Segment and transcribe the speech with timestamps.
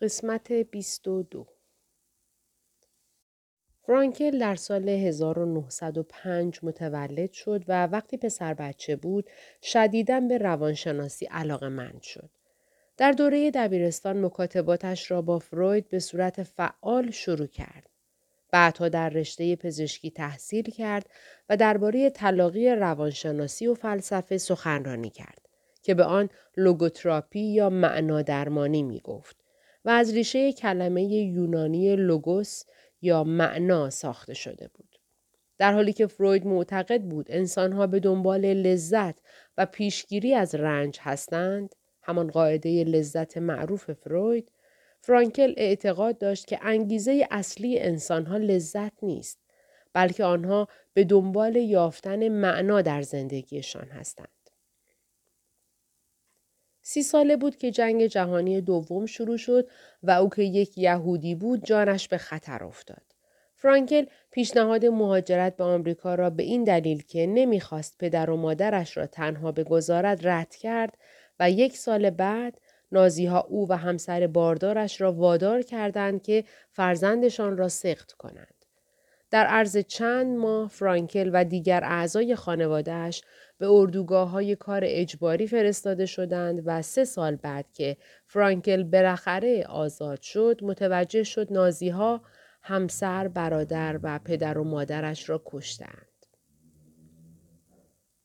[0.00, 1.46] قسمت 22
[3.82, 9.30] فرانکل در سال 1905 متولد شد و وقتی پسر بچه بود
[9.62, 12.30] شدیداً به روانشناسی علاقه مند شد.
[12.96, 17.90] در دوره دبیرستان مکاتباتش را با فروید به صورت فعال شروع کرد.
[18.50, 21.10] بعدها در رشته پزشکی تحصیل کرد
[21.48, 25.48] و درباره تلاقی روانشناسی و فلسفه سخنرانی کرد
[25.82, 29.47] که به آن لوگوتراپی یا معنا درمانی می گفت
[29.88, 32.62] و از ریشه کلمه یونانی لوگوس
[33.02, 34.98] یا معنا ساخته شده بود.
[35.58, 39.18] در حالی که فروید معتقد بود انسانها به دنبال لذت
[39.58, 44.52] و پیشگیری از رنج هستند، همان قاعده لذت معروف فروید،
[45.00, 49.38] فرانکل اعتقاد داشت که انگیزه اصلی انسانها لذت نیست،
[49.92, 54.37] بلکه آنها به دنبال یافتن معنا در زندگیشان هستند.
[56.90, 59.68] سی ساله بود که جنگ جهانی دوم شروع شد
[60.02, 63.02] و او که یک یهودی بود جانش به خطر افتاد.
[63.56, 69.06] فرانکل پیشنهاد مهاجرت به آمریکا را به این دلیل که نمی‌خواست پدر و مادرش را
[69.06, 70.98] تنها بگذارد رد کرد
[71.40, 72.60] و یک سال بعد
[72.92, 78.57] نازیها او و همسر باردارش را وادار کردند که فرزندشان را سخت کنند.
[79.30, 83.22] در عرض چند ماه فرانکل و دیگر اعضای خانوادهش
[83.58, 90.20] به اردوگاه های کار اجباری فرستاده شدند و سه سال بعد که فرانکل بالاخره آزاد
[90.20, 92.22] شد متوجه شد نازی ها
[92.62, 96.08] همسر، برادر و پدر و مادرش را کشتند.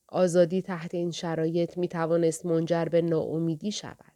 [0.08, 4.14] آزادی تحت این شرایط می توانست منجر به ناامیدی شود.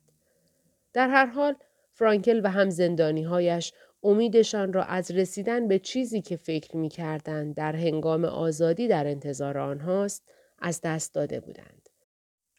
[0.93, 1.55] در هر حال
[1.93, 7.55] فرانکل و هم زندانی هایش امیدشان را از رسیدن به چیزی که فکر می کردند
[7.55, 11.89] در هنگام آزادی در انتظار آنهاست از دست داده بودند.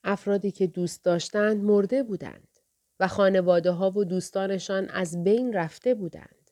[0.04, 2.48] افرادی که دوست داشتند مرده بودند
[3.00, 6.50] و خانواده ها و دوستانشان از بین رفته بودند.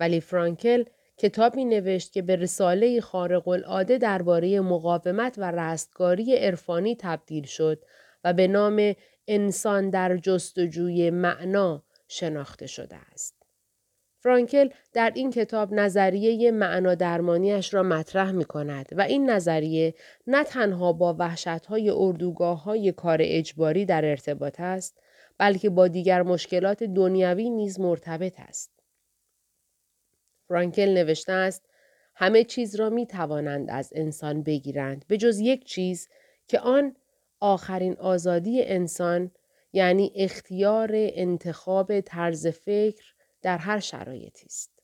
[0.00, 0.84] ولی فرانکل
[1.16, 7.84] کتابی نوشت که به رساله خارق العاده درباره مقاومت و رستگاری عرفانی تبدیل شد
[8.24, 8.94] و به نام
[9.28, 13.35] انسان در جستجوی معنا شناخته شده است.
[14.18, 19.94] فرانکل در این کتاب نظریه معنا درمانیش را مطرح می کند و این نظریه
[20.26, 24.98] نه تنها با وحشت های اردوگاه های کار اجباری در ارتباط است
[25.38, 28.70] بلکه با دیگر مشکلات دنیوی نیز مرتبط است.
[30.48, 31.66] فرانکل نوشته است
[32.14, 36.08] همه چیز را می توانند از انسان بگیرند به جز یک چیز
[36.48, 36.96] که آن
[37.40, 39.30] آخرین آزادی انسان
[39.72, 43.15] یعنی اختیار انتخاب طرز فکر
[43.46, 44.82] در هر شرایطی است.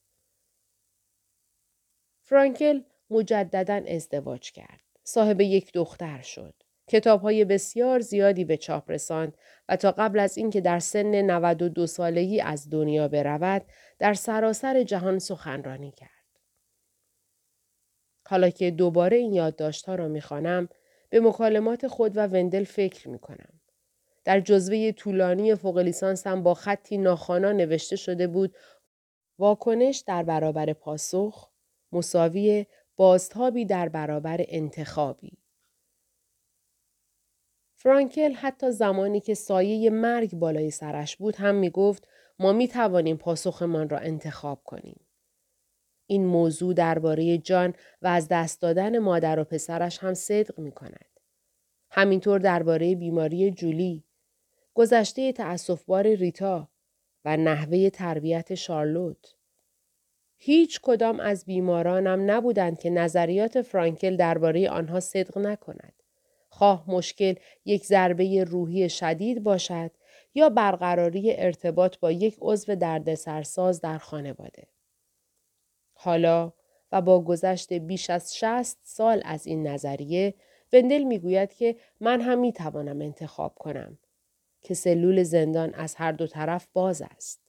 [2.23, 2.81] فرانکل
[3.11, 4.81] مجددا ازدواج کرد.
[5.05, 6.55] صاحب یک دختر شد.
[6.89, 9.37] کتاب های بسیار زیادی به چاپ رساند
[9.69, 13.67] و تا قبل از اینکه در سن 92 سالگی از دنیا برود
[13.99, 16.39] در سراسر جهان سخنرانی کرد.
[18.29, 20.69] حالا که دوباره این یادداشتها را می‌خوانم
[21.11, 23.62] به مکالمات خود و وندل فکر می کنم.
[24.25, 28.57] در جزوه طولانی فوق لیسانسم با خطی ناخوانا نوشته شده بود
[29.39, 31.49] واکنش در برابر پاسخ
[31.93, 32.67] مساوی
[32.97, 35.39] بازتابی در برابر انتخابی.
[37.77, 43.17] فرانکل حتی زمانی که سایه مرگ بالای سرش بود هم می گفت ما می توانیم
[43.17, 45.01] پاسخمان را انتخاب کنیم.
[46.07, 51.07] این موضوع درباره جان و از دست دادن مادر و پسرش هم صدق می کند.
[51.91, 54.05] همینطور درباره بیماری جولی،
[54.75, 56.69] گذشته تأصفبار ریتا
[57.25, 59.35] و نحوه تربیت شارلوت.
[60.37, 65.93] هیچ کدام از بیمارانم نبودند که نظریات فرانکل درباره آنها صدق نکند.
[66.49, 67.35] خواه مشکل
[67.65, 69.91] یک ضربه روحی شدید باشد
[70.35, 74.69] یا برقراری ارتباط با یک عضو دردسرساز در خانواده.
[75.95, 76.53] حالا
[76.93, 80.35] و با گذشت بیش از شست سال از این نظریه
[80.73, 83.99] وندل می‌گوید که من هم می توانم انتخاب کنم
[84.63, 87.41] که سلول زندان از هر دو طرف باز است.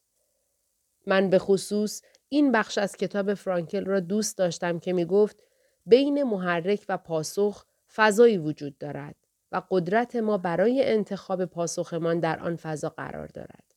[1.08, 5.44] من به خصوص این بخش از کتاب فرانکل را دوست داشتم که می گفت
[5.86, 9.16] بین محرک و پاسخ فضایی وجود دارد
[9.52, 13.74] و قدرت ما برای انتخاب پاسخمان در آن فضا قرار دارد.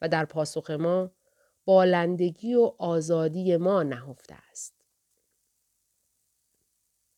[0.00, 1.10] و در پاسخ ما
[1.64, 4.74] بالندگی و آزادی ما نهفته است.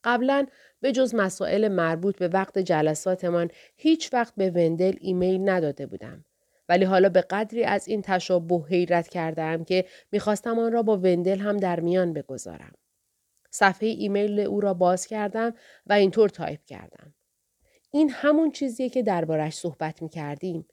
[0.05, 0.47] قبلا
[0.83, 6.25] به جز مسائل مربوط به وقت جلساتمان هیچ وقت به وندل ایمیل نداده بودم.
[6.69, 11.39] ولی حالا به قدری از این تشابه حیرت کردم که می‌خواستم آن را با وندل
[11.39, 12.73] هم در میان بگذارم.
[13.51, 15.55] صفحه ایمیل او را باز کردم
[15.87, 17.15] و اینطور تایپ کردم.
[17.91, 20.69] این همون چیزیه که دربارش صحبت می کردیم.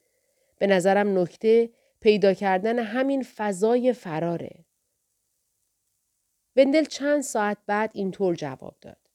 [0.57, 1.69] به نظرم نکته
[1.99, 4.65] پیدا کردن همین فضای فراره.
[6.55, 9.08] وندل چند ساعت بعد اینطور جواب داد.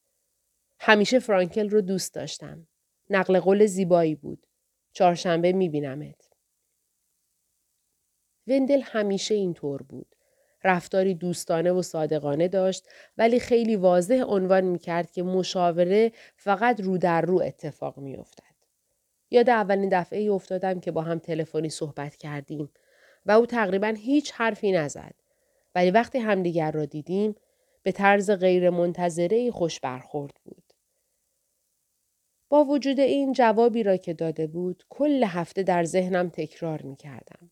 [0.79, 2.67] همیشه فرانکل رو دوست داشتم.
[3.09, 4.47] نقل قول زیبایی بود.
[4.93, 6.29] چهارشنبه میبینمت.
[8.47, 10.15] وندل همیشه اینطور بود.
[10.63, 12.87] رفتاری دوستانه و صادقانه داشت
[13.17, 18.55] ولی خیلی واضح عنوان می‌کرد که مشاوره فقط رو در رو اتفاق میافتد.
[19.31, 22.71] یاد اولین دفعه ای افتادم که با هم تلفنی صحبت کردیم
[23.25, 25.15] و او تقریبا هیچ حرفی نزد
[25.75, 27.35] ولی وقتی همدیگر را دیدیم
[27.83, 30.64] به طرز غیر منتظره خوش برخورد بود.
[32.55, 37.51] با وجود این جوابی را که داده بود کل هفته در ذهنم تکرار می کردم.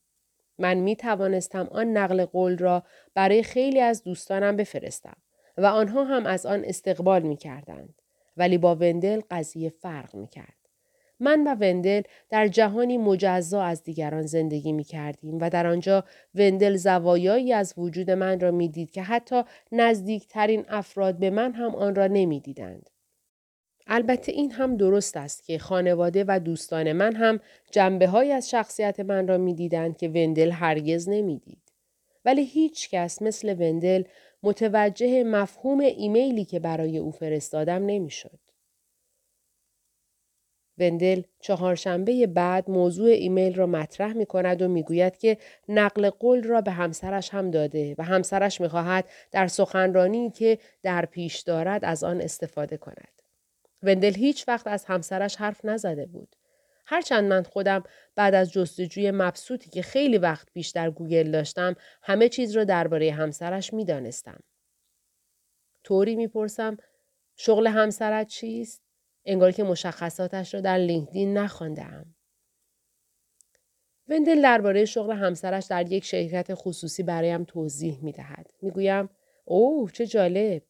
[0.57, 2.83] من می توانستم آن نقل قول را
[3.13, 5.17] برای خیلی از دوستانم بفرستم
[5.57, 8.01] و آنها هم از آن استقبال می کردند.
[8.37, 10.57] ولی با وندل قضیه فرق می کرد.
[11.19, 16.03] من و وندل در جهانی مجزا از دیگران زندگی می کردیم و در آنجا
[16.35, 21.75] وندل زوایایی از وجود من را می دید که حتی نزدیکترین افراد به من هم
[21.75, 22.89] آن را نمی دیدند.
[23.87, 27.39] البته این هم درست است که خانواده و دوستان من هم
[27.71, 31.61] جنبه های از شخصیت من را می دیدند که وندل هرگز نمی دید.
[32.25, 34.03] ولی هیچ کس مثل وندل
[34.43, 38.39] متوجه مفهوم ایمیلی که برای او فرستادم نمی‌شد.
[40.77, 45.37] وندل چهارشنبه بعد موضوع ایمیل را مطرح می کند و می‌گوید که
[45.69, 51.39] نقل قول را به همسرش هم داده و همسرش می‌خواهد در سخنرانی که در پیش
[51.39, 53.22] دارد از آن استفاده کند.
[53.83, 56.35] وندل هیچ وقت از همسرش حرف نزده بود.
[56.85, 57.83] هرچند من خودم
[58.15, 63.11] بعد از جستجوی مبسوطی که خیلی وقت پیش در گوگل داشتم همه چیز را درباره
[63.11, 64.39] همسرش می‌دانستم.
[65.83, 66.77] طوری می‌پرسم
[67.35, 68.81] شغل همسرت چیست؟
[69.25, 72.15] انگار که مشخصاتش را در لینکدین نخواندهام.
[74.07, 78.51] وندل درباره شغل همسرش در یک شرکت خصوصی برایم توضیح می دهد.
[78.61, 79.09] می گویم
[79.45, 80.61] اوه چه جالب.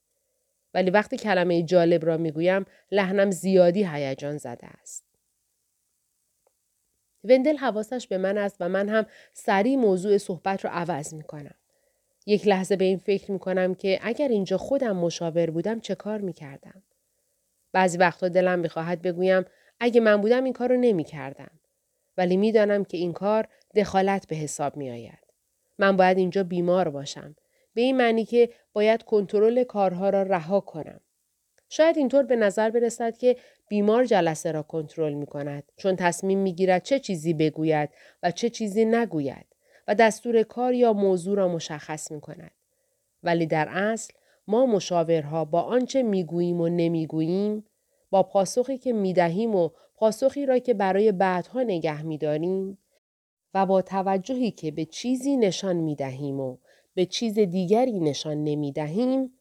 [0.74, 5.04] ولی وقتی کلمه جالب را می گویم لحنم زیادی هیجان زده است.
[7.24, 11.56] وندل حواسش به من است و من هم سریع موضوع صحبت را عوض می کنم.
[12.26, 16.22] یک لحظه به این فکر می کنم که اگر اینجا خودم مشاور بودم چه کار
[16.22, 16.84] می کردم.
[17.72, 19.46] بعضی وقتا دلم می‌خواهد بگویم
[19.80, 21.52] اگه من بودم این کار رو نمی کردم.
[22.18, 25.24] ولی می‌دانم که این کار دخالت به حساب می آید.
[25.78, 27.36] من باید اینجا بیمار باشم.
[27.74, 31.00] به این معنی که باید کنترل کارها را رها کنم.
[31.70, 33.36] شاید اینطور به نظر برسد که
[33.68, 37.90] بیمار جلسه را کنترل می کند چون تصمیم می گیرد چه چیزی بگوید
[38.24, 39.46] و چه چیزی نگوید
[39.88, 42.52] و دستور کار یا موضوع را مشخص می کند.
[43.24, 44.14] ولی در اصل
[44.48, 47.66] ما مشاورها با آنچه می‌گوییم و نمی‌گوییم
[48.10, 52.78] با پاسخی که می‌دهیم و پاسخی را که برای بعدها نگه میداریم
[53.54, 56.58] و با توجهی که به چیزی نشان می‌دهیم و
[56.96, 59.40] به چیز دیگری نشان نمی‌دهیم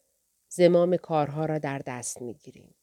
[0.49, 2.75] زمام کارها را در دست می‌گیریم.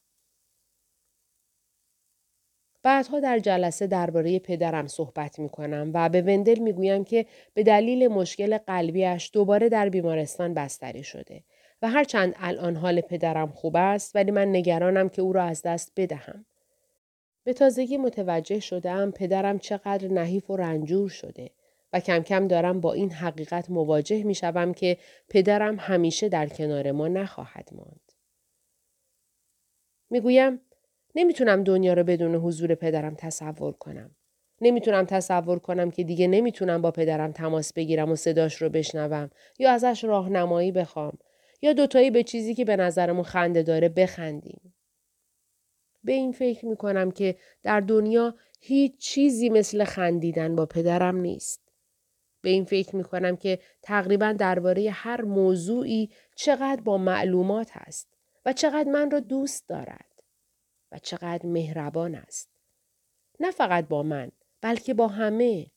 [2.83, 7.63] بعدها در جلسه درباره پدرم صحبت می کنم و به وندل می گویم که به
[7.63, 11.43] دلیل مشکل قلبیش دوباره در بیمارستان بستری شده
[11.81, 15.91] و هرچند الان حال پدرم خوب است ولی من نگرانم که او را از دست
[15.95, 16.45] بدهم.
[17.43, 21.51] به تازگی متوجه شدم پدرم چقدر نحیف و رنجور شده
[21.93, 24.97] و کم کم دارم با این حقیقت مواجه می شوم که
[25.29, 28.11] پدرم همیشه در کنار ما نخواهد ماند.
[30.09, 30.61] می‌گویم
[31.15, 34.15] نمی‌تونم دنیا رو بدون حضور پدرم تصور کنم.
[34.61, 39.71] نمی‌تونم تصور کنم که دیگه نمی‌تونم با پدرم تماس بگیرم و صداش رو بشنوم یا
[39.71, 41.17] ازش راهنمایی بخوام
[41.61, 44.73] یا دوتایی به چیزی که به نظرمون خنده داره بخندیم.
[46.03, 51.68] به این فکر می کنم که در دنیا هیچ چیزی مثل خندیدن با پدرم نیست.
[52.41, 58.07] به این فکر می کنم که تقریبا درباره هر موضوعی چقدر با معلومات است
[58.45, 60.23] و چقدر من را دوست دارد
[60.91, 62.49] و چقدر مهربان است.
[63.39, 64.31] نه فقط با من
[64.61, 65.67] بلکه با همه.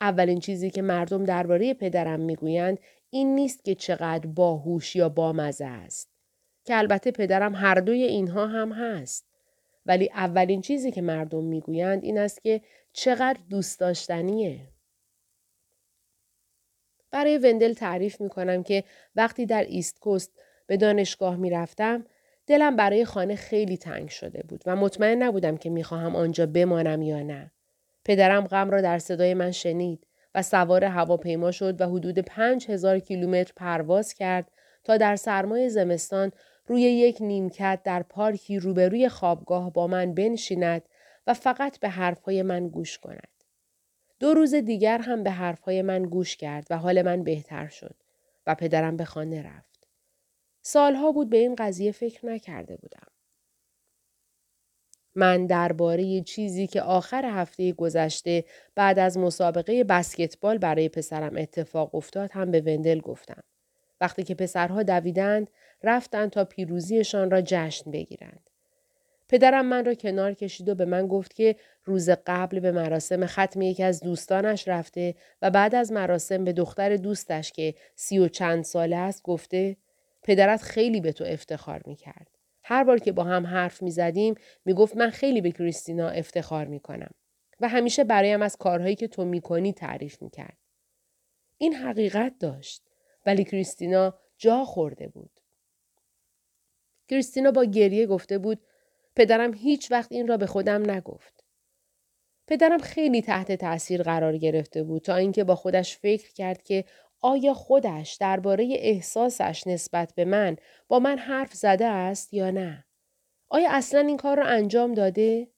[0.00, 2.78] اولین چیزی که مردم درباره پدرم می‌گویند
[3.10, 6.08] این نیست که چقدر باهوش یا بامزه است.
[6.64, 9.26] که البته پدرم هر دوی اینها هم هست.
[9.86, 12.62] ولی اولین چیزی که مردم می‌گویند این است که
[12.92, 14.71] چقدر دوست داشتنیه.
[17.12, 18.84] برای وندل تعریف می کنم که
[19.16, 20.30] وقتی در ایست کوست
[20.66, 22.04] به دانشگاه می رفتم
[22.46, 27.02] دلم برای خانه خیلی تنگ شده بود و مطمئن نبودم که می خواهم آنجا بمانم
[27.02, 27.52] یا نه.
[28.04, 32.98] پدرم غم را در صدای من شنید و سوار هواپیما شد و حدود پنج هزار
[32.98, 34.50] کیلومتر پرواز کرد
[34.84, 36.32] تا در سرمای زمستان
[36.66, 40.82] روی یک نیمکت در پارکی روبروی خوابگاه با من بنشیند
[41.26, 43.31] و فقط به حرفهای من گوش کند.
[44.22, 47.94] دو روز دیگر هم به حرفهای من گوش کرد و حال من بهتر شد
[48.46, 49.88] و پدرم به خانه رفت.
[50.62, 53.06] سالها بود به این قضیه فکر نکرده بودم.
[55.14, 62.30] من درباره چیزی که آخر هفته گذشته بعد از مسابقه بسکتبال برای پسرم اتفاق افتاد
[62.32, 63.42] هم به وندل گفتم.
[64.00, 65.50] وقتی که پسرها دویدند
[65.82, 68.50] رفتند تا پیروزیشان را جشن بگیرند.
[69.32, 73.62] پدرم من را کنار کشید و به من گفت که روز قبل به مراسم ختم
[73.62, 78.64] یکی از دوستانش رفته و بعد از مراسم به دختر دوستش که سی و چند
[78.64, 79.76] ساله است گفته
[80.22, 82.38] پدرت خیلی به تو افتخار می کرد.
[82.62, 84.34] هر بار که با هم حرف می زدیم
[84.64, 87.10] می گفت من خیلی به کریستینا افتخار می کنم
[87.60, 90.58] و همیشه برایم از کارهایی که تو می کنی تعریف می کرد.
[91.58, 92.82] این حقیقت داشت
[93.26, 95.30] ولی کریستینا جا خورده بود.
[97.08, 98.60] کریستینا با گریه گفته بود
[99.16, 101.44] پدرم هیچ وقت این را به خودم نگفت.
[102.46, 106.84] پدرم خیلی تحت تاثیر قرار گرفته بود تا اینکه با خودش فکر کرد که
[107.20, 110.56] آیا خودش درباره احساسش نسبت به من
[110.88, 112.84] با من حرف زده است یا نه؟
[113.48, 115.48] آیا اصلا این کار را انجام داده؟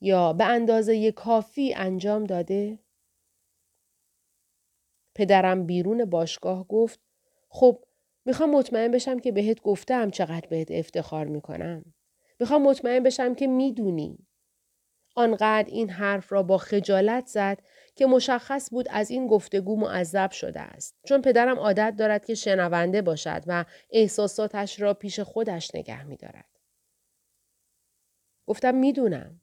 [0.00, 2.78] یا به اندازه کافی انجام داده؟
[5.14, 7.00] پدرم بیرون باشگاه گفت
[7.48, 7.84] خب
[8.24, 11.94] می‌خوام مطمئن بشم که بهت گفتم چقدر بهت افتخار می‌کنم.
[12.40, 14.18] می‌خوام مطمئن بشم که می‌دونی.
[15.16, 17.58] آنقدر این حرف را با خجالت زد
[17.94, 20.96] که مشخص بود از این گفتگو معذب شده است.
[21.06, 26.48] چون پدرم عادت دارد که شنونده باشد و احساساتش را پیش خودش نگه می دارد.
[28.46, 29.40] گفتم می‌دونم.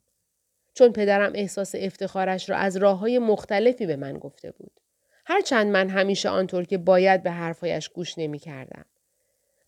[0.74, 4.80] چون پدرم احساس افتخارش را از راه های مختلفی به من گفته بود.
[5.26, 8.86] هرچند من همیشه آنطور که باید به حرفایش گوش نمی کردم.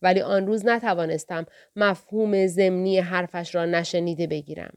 [0.02, 1.46] ولی آن روز نتوانستم
[1.76, 4.74] مفهوم زمینی حرفش را نشنیده بگیرم.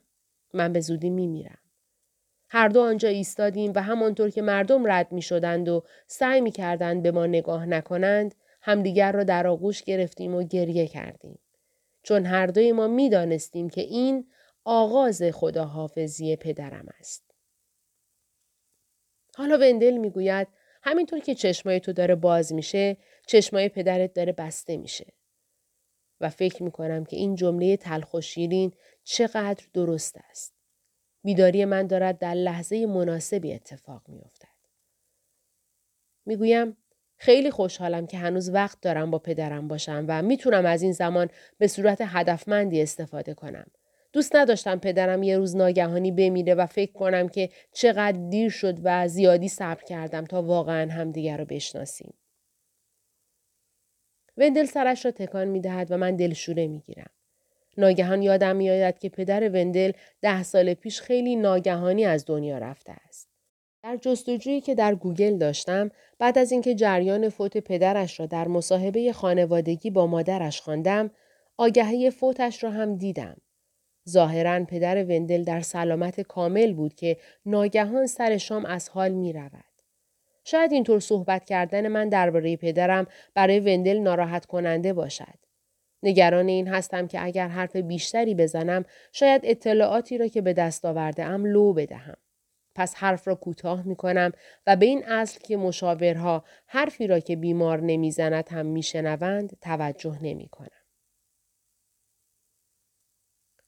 [0.53, 1.57] من به زودی می میرم.
[2.49, 7.03] هر دو آنجا ایستادیم و همانطور که مردم رد می شدند و سعی می کردند
[7.03, 11.39] به ما نگاه نکنند همدیگر را در آغوش گرفتیم و گریه کردیم.
[12.03, 14.27] چون هر دوی ما می دانستیم که این
[14.63, 17.23] آغاز خداحافظی پدرم است.
[19.35, 20.47] حالا وندل می گوید
[20.87, 25.13] همینطور که چشمای تو داره باز میشه چشمای پدرت داره بسته میشه.
[26.21, 30.53] و فکر می کنم که این جمله تلخ و شیرین چقدر درست است.
[31.23, 34.47] بیداری من دارد در لحظه مناسبی اتفاق می افتد.
[36.25, 36.77] می گویم
[37.17, 41.67] خیلی خوشحالم که هنوز وقت دارم با پدرم باشم و می‌تونم از این زمان به
[41.67, 43.67] صورت هدفمندی استفاده کنم.
[44.13, 49.07] دوست نداشتم پدرم یه روز ناگهانی بمیره و فکر کنم که چقدر دیر شد و
[49.07, 52.13] زیادی صبر کردم تا واقعا همدیگر رو بشناسیم.
[54.37, 57.09] وندل سرش را تکان می دهد و من دلشوره می گیرم.
[57.77, 63.29] ناگهان یادم میآید که پدر وندل ده سال پیش خیلی ناگهانی از دنیا رفته است.
[63.83, 69.13] در جستجویی که در گوگل داشتم بعد از اینکه جریان فوت پدرش را در مصاحبه
[69.13, 71.11] خانوادگی با مادرش خواندم
[71.57, 73.37] آگهی فوتش را هم دیدم.
[74.09, 79.63] ظاهرا پدر وندل در سلامت کامل بود که ناگهان سر شام از حال می رود.
[80.43, 85.37] شاید اینطور صحبت کردن من درباره پدرم برای وندل ناراحت کننده باشد.
[86.03, 91.23] نگران این هستم که اگر حرف بیشتری بزنم شاید اطلاعاتی را که به دست آورده
[91.23, 92.17] ام لو بدهم.
[92.75, 94.31] پس حرف را کوتاه می کنم
[94.67, 100.47] و به این اصل که مشاورها حرفی را که بیمار نمی‌زند هم میشنوند توجه نمی
[100.47, 100.76] کنم.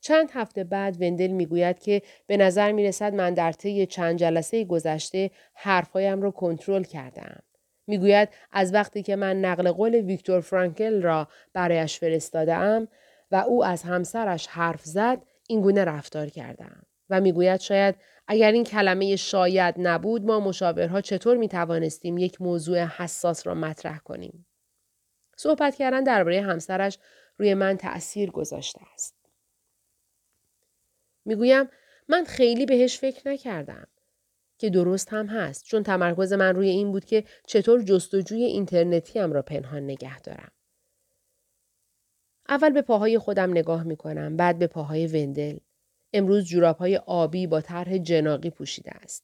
[0.02, 4.66] چند هفته بعد وندل می‌گوید که به نظر می رسد من در طی چند جلسه
[4.66, 7.40] گذشته حرفهایم را کنترل کردم.
[7.88, 12.88] می‌گوید از وقتی که من نقل قول ویکتور فرانکل را برایش فرستادم
[13.32, 17.96] و او از همسرش حرف زد این گونه رفتار کردم و می‌گوید شاید
[18.28, 23.98] اگر این کلمه شاید نبود ما مشاورها چطور می توانستیم یک موضوع حساس را مطرح
[23.98, 24.46] کنیم.
[25.38, 26.98] صحبت کردن درباره همسرش
[27.38, 29.19] روی من تأثیر گذاشته است.
[31.30, 31.70] می‌گویم
[32.08, 33.88] من خیلی بهش فکر نکردم.
[34.58, 39.34] که درست هم هست چون تمرکز من روی این بود که چطور جستجوی اینترنتی هم
[39.34, 40.52] را پنهان نگه دارم.
[42.50, 45.58] اول به پاهای خودم نگاه می کنم بعد به پاهای وندل.
[46.14, 49.24] امروز جوراب های آبی با طرح جناقی پوشیده است.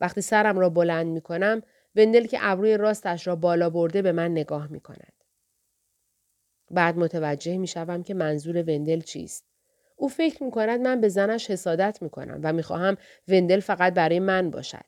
[0.00, 1.62] وقتی سرم را بلند می کنم
[1.96, 5.12] وندل که ابروی راستش را بالا برده به من نگاه می کند.
[6.70, 9.53] بعد متوجه می شوم که منظور وندل چیست.
[9.96, 12.96] او فکر می کند من به زنش حسادت می کنم و می خواهم
[13.28, 14.84] وندل فقط برای من باشد.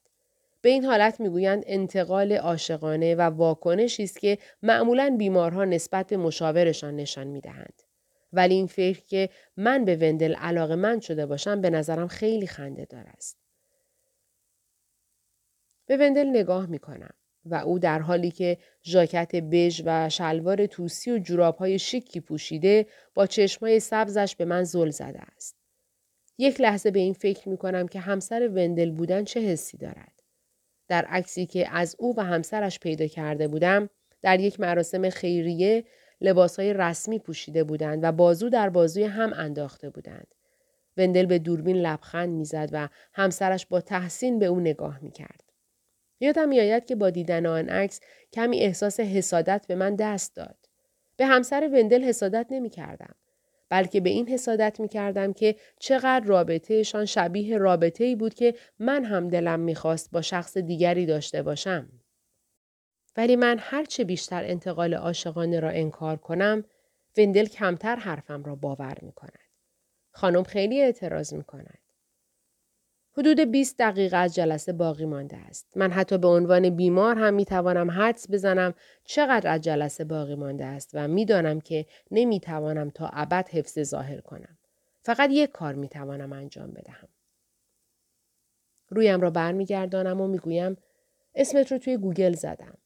[0.60, 6.96] به این حالت می‌گویند انتقال عاشقانه و واکنشی است که معمولا بیمارها نسبت به مشاورشان
[6.96, 7.82] نشان می‌دهند.
[8.32, 12.84] ولی این فکر که من به وندل علاقه من شده باشم به نظرم خیلی خنده
[12.84, 13.38] دار است.
[15.86, 17.14] به وندل نگاه می کنم
[17.50, 23.26] و او در حالی که ژاکت بژ و شلوار توسی و جورابهای شیکی پوشیده با
[23.26, 25.56] چشمای سبزش به من زل زده است.
[26.38, 30.22] یک لحظه به این فکر می کنم که همسر وندل بودن چه حسی دارد.
[30.88, 33.90] در عکسی که از او و همسرش پیدا کرده بودم
[34.22, 35.84] در یک مراسم خیریه
[36.20, 40.26] لباسهای رسمی پوشیده بودند و بازو در بازوی هم انداخته بودند.
[40.96, 45.45] وندل به دوربین لبخند می‌زد و همسرش با تحسین به او نگاه می‌کرد.
[46.20, 48.00] یادم میآید که با دیدن آن عکس
[48.32, 50.56] کمی احساس حسادت به من دست داد.
[51.16, 53.14] به همسر وندل حسادت نمی کردم.
[53.68, 59.04] بلکه به این حسادت می کردم که چقدر رابطهشان شبیه رابطه ای بود که من
[59.04, 61.88] هم دلم می‌خواست با شخص دیگری داشته باشم.
[63.16, 66.64] ولی من هرچه بیشتر انتقال عاشقانه را انکار کنم
[67.18, 69.38] وندل کمتر حرفم را باور می کند.
[70.10, 71.78] خانم خیلی اعتراض می کند.
[73.18, 75.66] حدود 20 دقیقه از جلسه باقی مانده است.
[75.76, 80.64] من حتی به عنوان بیمار هم می توانم حدس بزنم چقدر از جلسه باقی مانده
[80.64, 84.58] است و می دانم که نمی توانم تا ابد حفظ ظاهر کنم.
[85.02, 87.08] فقط یک کار می توانم انجام بدهم.
[88.88, 90.76] رویم را برمیگردانم و می‌گویم
[91.34, 92.78] اسمت رو توی گوگل زدم.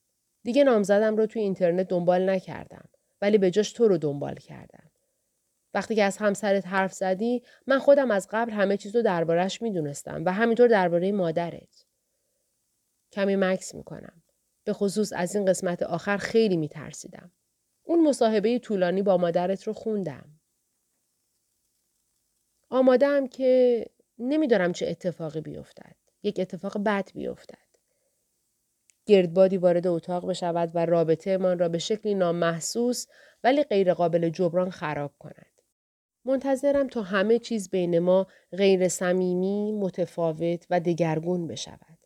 [0.43, 2.85] دیگه نامزدم رو توی اینترنت دنبال نکردم
[3.23, 4.90] ولی به جاش تو رو دنبال کردم.
[5.75, 10.25] وقتی که از همسرت حرف زدی من خودم از قبل همه چیز رو دربارش می‌دونستم
[10.25, 11.85] و همینطور درباره مادرت.
[13.13, 14.23] کمی مکس می‌کنم.
[14.65, 17.33] به خصوص از این قسمت آخر خیلی میترسیدم.
[17.83, 20.41] اون مصاحبه طولانی با مادرت رو خوندم.
[22.71, 23.85] آماده که
[24.19, 25.97] نمیدارم چه اتفاقی بیفتد.
[26.23, 27.71] یک اتفاق بد بیفتد.
[29.07, 33.07] گردبادی وارد اتاق بشود و رابطه من را به شکلی نامحسوس
[33.45, 35.50] ولی غیرقابل جبران خراب کند.
[36.25, 41.99] منتظرم تا همه چیز بین ما غیر صمیمی، متفاوت و دگرگون بشود.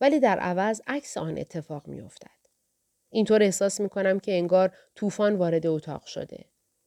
[0.00, 2.30] ولی در عوض عکس آن اتفاق می افتد.
[3.10, 6.44] اینطور احساس می کنم که انگار طوفان وارد اتاق شده.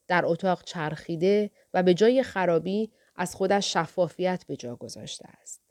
[0.08, 5.62] در اتاق چرخیده و به جای خرابی از خودش شفافیت به جا گذاشته است.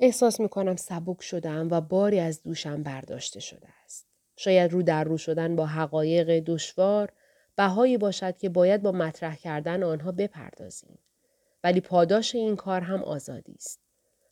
[0.00, 4.06] احساس می کنم سبک شدم و باری از دوشم برداشته شده است.
[4.36, 7.12] شاید رو در رو شدن با حقایق دشوار
[7.56, 10.98] بهایی باشد که باید با مطرح کردن آنها بپردازیم.
[11.64, 13.80] ولی پاداش این کار هم آزادی است.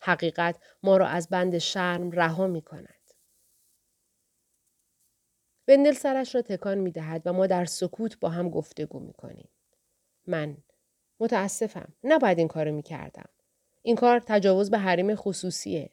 [0.00, 2.94] حقیقت ما را از بند شرم رها می کند.
[5.66, 9.48] بندل سرش را تکان می دهد و ما در سکوت با هم گفتگو می کنیم.
[10.26, 10.56] من
[11.20, 11.92] متاسفم.
[12.04, 13.28] نباید این کارو می کردم.
[13.82, 15.90] این کار تجاوز به حریم خصوصیه.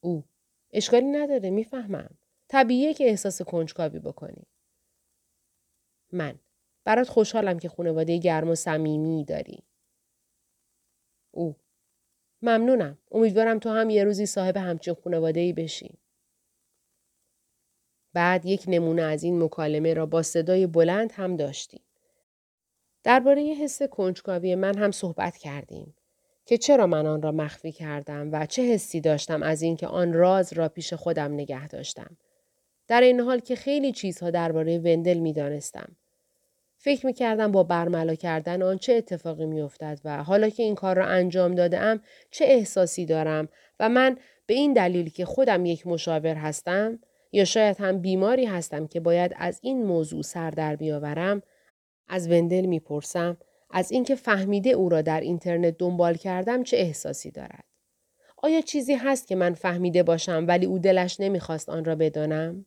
[0.00, 0.24] او
[0.72, 2.18] اشکالی نداره می‌فهمم.
[2.48, 4.46] طبیعیه که احساس کنجکاوی بکنی.
[6.14, 6.38] من
[6.84, 9.62] برات خوشحالم که خانواده گرم و صمیمی داری.
[11.30, 11.56] او
[12.42, 12.98] ممنونم.
[13.10, 15.98] امیدوارم تو هم یه روزی صاحب همچین خانواده ای بشی.
[18.12, 21.84] بعد یک نمونه از این مکالمه را با صدای بلند هم داشتیم.
[23.02, 25.94] درباره حس کنجکاوی من هم صحبت کردیم.
[26.46, 30.52] که چرا من آن را مخفی کردم و چه حسی داشتم از اینکه آن راز
[30.52, 32.16] را پیش خودم نگه داشتم.
[32.88, 35.96] در این حال که خیلی چیزها درباره وندل می دانستم.
[36.84, 40.74] فکر می کردم با برملا کردن آن چه اتفاقی می افتد و حالا که این
[40.74, 43.48] کار را انجام داده ام چه احساسی دارم
[43.80, 44.16] و من
[44.46, 46.98] به این دلیل که خودم یک مشاور هستم
[47.32, 51.42] یا شاید هم بیماری هستم که باید از این موضوع سر در بیاورم
[52.08, 53.36] از وندل می‌پرسم
[53.70, 57.64] از اینکه فهمیده او را در اینترنت دنبال کردم چه احساسی دارد.
[58.42, 62.66] آیا چیزی هست که من فهمیده باشم ولی او دلش نمی‌خواست آن را بدانم؟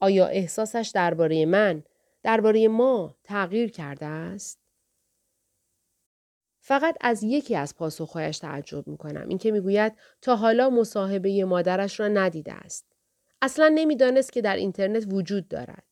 [0.00, 1.82] آیا احساسش درباره من،
[2.24, 4.60] درباره ما تغییر کرده است؟
[6.60, 9.28] فقط از یکی از پاسخهایش تعجب می کنم.
[9.28, 12.86] اینکه می‌گوید تا حالا مصاحبه مادرش را ندیده است.
[13.42, 15.84] اصلا نمی‌دانست که در اینترنت وجود دارد.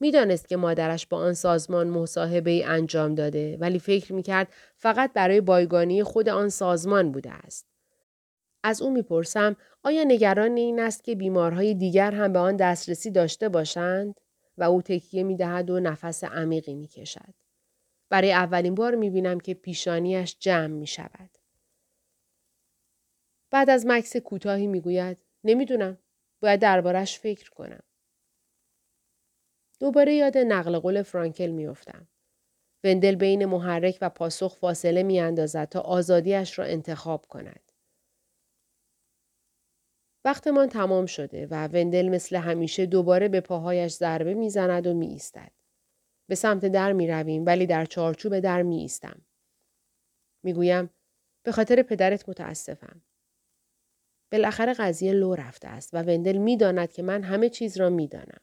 [0.00, 5.40] می‌دانست که مادرش با آن سازمان مصاحبه ای انجام داده ولی فکر می‌کرد فقط برای
[5.40, 7.66] بایگانی خود آن سازمان بوده است.
[8.64, 13.48] از او می‌پرسم آیا نگران این است که بیمارهای دیگر هم به آن دسترسی داشته
[13.48, 14.20] باشند؟
[14.60, 17.34] و او تکیه می‌دهد و نفس عمیقی می‌کشد.
[18.08, 21.30] برای اولین بار می‌بینم که پیشانیش جمع می شود.
[23.50, 25.98] بعد از مکس کوتاهی می‌گوید نمی‌دونم
[26.42, 27.82] باید دربارش فکر کنم.
[29.80, 32.08] دوباره یاد نقل قول فرانکل میافتم.
[32.84, 37.69] وندل بین محرک و پاسخ فاصله میاندازد تا آزادیش را انتخاب کند.
[40.24, 45.52] وقتمان تمام شده و وندل مثل همیشه دوباره به پاهایش ضربه می‌زند و می ایستد.
[46.28, 49.20] به سمت در می رویم ولی در چارچوب در می ایستم.
[50.42, 50.90] می گویم
[51.42, 53.02] به خاطر پدرت متاسفم.
[54.32, 58.40] بالاخره قضیه لو رفته است و وندل می‌داند که من همه چیز را می‌دانم.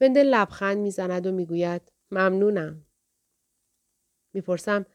[0.00, 2.86] وندل لبخند می‌زند و می‌گوید ممنونم.
[4.34, 4.86] می‌پرسم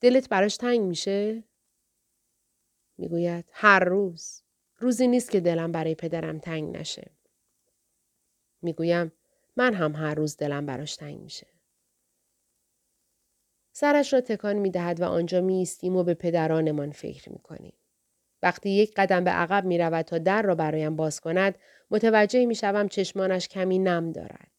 [0.00, 1.44] دلت براش تنگ میشه؟
[2.98, 4.42] می‌گوید هر روز.
[4.80, 7.10] روزی نیست که دلم برای پدرم تنگ نشه.
[8.62, 9.12] می‌گویم
[9.56, 11.46] من هم هر روز دلم براش تنگ میشه.
[13.72, 17.72] سرش را تکان می دهد و آنجا می ایستیم و به پدرانمان فکر می کنیم.
[18.42, 21.58] وقتی یک قدم به عقب می رود تا در را برایم باز کند
[21.90, 24.50] متوجه می شوم چشمانش کمی نم دارد.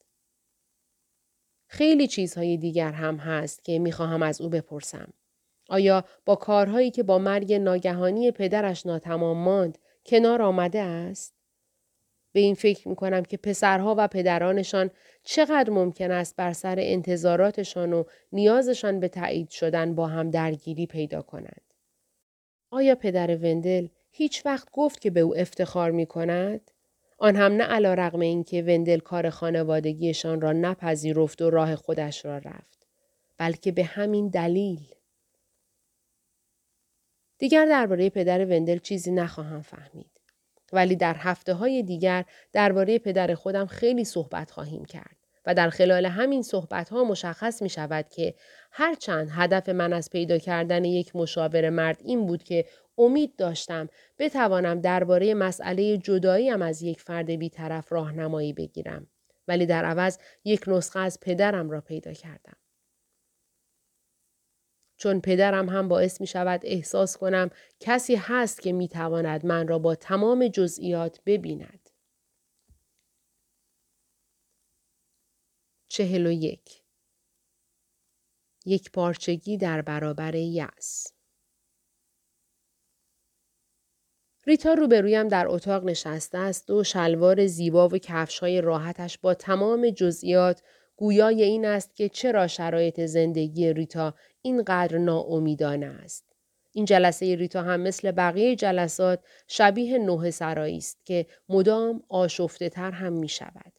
[1.67, 5.13] خیلی چیزهای دیگر هم هست که می خواهم از او بپرسم.
[5.69, 11.33] آیا با کارهایی که با مرگ ناگهانی پدرش ناتمام ماند کنار آمده است؟
[12.33, 14.89] به این فکر می کنم که پسرها و پدرانشان
[15.23, 21.21] چقدر ممکن است بر سر انتظاراتشان و نیازشان به تایید شدن با هم درگیری پیدا
[21.21, 21.61] کنند.
[22.71, 26.71] آیا پدر وندل هیچ وقت گفت که به او افتخار می کند؟
[27.17, 32.25] آن هم نه علا رقم این که وندل کار خانوادگیشان را نپذیرفت و راه خودش
[32.25, 32.87] را رفت.
[33.37, 34.95] بلکه به همین دلیل.
[37.41, 40.11] دیگر درباره پدر وندل چیزی نخواهم فهمید.
[40.73, 45.15] ولی در هفته های دیگر درباره پدر خودم خیلی صحبت خواهیم کرد.
[45.45, 48.33] و در خلال همین صحبت ها مشخص می شود که
[48.71, 52.65] هرچند هدف من از پیدا کردن یک مشاور مرد این بود که
[52.97, 59.07] امید داشتم بتوانم درباره مسئله جداییم از یک فرد بیطرف راهنمایی بگیرم
[59.47, 62.60] ولی در عوض یک نسخه از پدرم را پیدا کردم.
[65.01, 69.79] چون پدرم هم باعث می شود احساس کنم کسی هست که می تواند من را
[69.79, 71.89] با تمام جزئیات ببیند.
[75.87, 76.83] چهل و یک
[78.65, 81.07] یک پارچگی در برابر یأس
[84.47, 90.61] ریتا روبرویم در اتاق نشسته است و شلوار زیبا و کفشهای راحتش با تمام جزئیات
[90.95, 96.25] گویای این است که چرا شرایط زندگی ریتا اینقدر ناامیدانه است.
[96.71, 102.91] این جلسه ریتا هم مثل بقیه جلسات شبیه نوه سرایی است که مدام آشفته تر
[102.91, 103.73] هم می شود.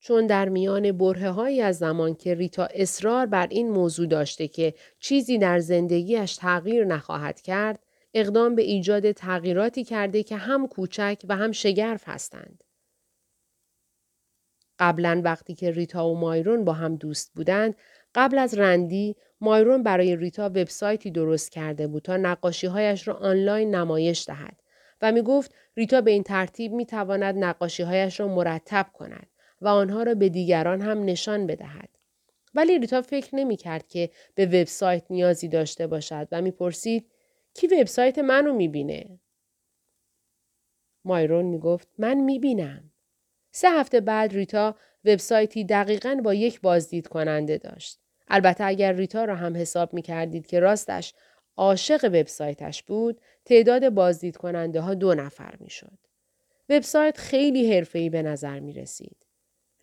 [0.00, 5.38] چون در میان بره از زمان که ریتا اصرار بر این موضوع داشته که چیزی
[5.38, 7.78] در زندگیش تغییر نخواهد کرد،
[8.14, 12.64] اقدام به ایجاد تغییراتی کرده که هم کوچک و هم شگرف هستند.
[14.78, 17.74] قبلا وقتی که ریتا و مایرون با هم دوست بودند،
[18.16, 24.26] قبل از رندی مایرون برای ریتا وبسایتی درست کرده بود تا نقاشیهایش را آنلاین نمایش
[24.26, 24.62] دهد
[25.02, 29.26] و می گفت ریتا به این ترتیب می تواند نقاشیهایش را مرتب کند.
[29.60, 31.88] و آنها را به دیگران هم نشان بدهد.
[32.54, 37.10] ولی ریتا فکر نمی کرد که به وبسایت نیازی داشته باشد و می‌پرسید
[37.54, 39.20] کی وبسایت منو می‌بینه؟
[41.04, 42.90] مایرون می‌گفت من می‌بینم.
[43.52, 48.05] سه هفته بعد ریتا وبسایتی دقیقا با یک بازدید کننده داشت.
[48.28, 51.14] البته اگر ریتا را هم حساب می کردید که راستش
[51.56, 55.98] عاشق وبسایتش بود، تعداد بازدید کننده ها دو نفر می شد.
[56.68, 59.16] وبسایت خیلی حرفه‌ای به نظر می رسید.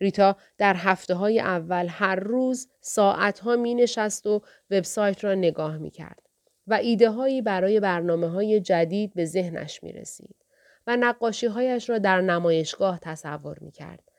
[0.00, 5.78] ریتا در هفته های اول هر روز ساعت ها می نشست و وبسایت را نگاه
[5.78, 6.22] می کرد
[6.66, 10.36] و ایده هایی برای برنامه های جدید به ذهنش می رسید
[10.86, 14.10] و نقاشی هایش را در نمایشگاه تصور می کرد.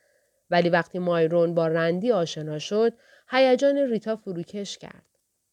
[0.50, 2.94] ولی وقتی مایرون با رندی آشنا شد،
[3.28, 5.06] هیجان ریتا فروکش کرد.